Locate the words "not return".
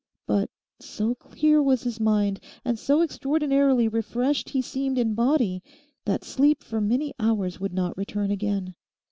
7.75-8.31